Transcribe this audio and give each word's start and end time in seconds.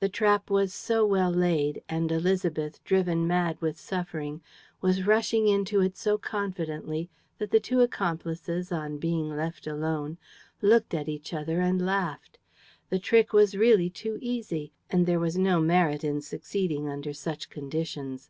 The 0.00 0.10
trap 0.10 0.50
was 0.50 0.74
so 0.74 1.06
well 1.06 1.30
laid 1.30 1.82
and 1.88 2.10
Élisabeth, 2.10 2.78
driven 2.84 3.26
mad 3.26 3.58
with 3.62 3.80
suffering, 3.80 4.42
was 4.82 5.06
rushing 5.06 5.48
into 5.48 5.80
it 5.80 5.96
so 5.96 6.18
confidently 6.18 7.08
that 7.38 7.50
the 7.50 7.58
two 7.58 7.80
accomplices, 7.80 8.70
on 8.70 8.98
being 8.98 9.34
left 9.34 9.66
alone, 9.66 10.18
looked 10.60 10.92
at 10.92 11.08
each 11.08 11.32
other 11.32 11.62
and 11.62 11.80
laughed. 11.86 12.36
The 12.90 12.98
trick 12.98 13.32
was 13.32 13.56
really 13.56 13.88
too 13.88 14.18
easy; 14.20 14.72
and 14.90 15.06
there 15.06 15.18
was 15.20 15.38
no 15.38 15.58
merit 15.58 16.04
in 16.04 16.20
succeeding 16.20 16.86
under 16.86 17.14
such 17.14 17.48
conditions. 17.48 18.28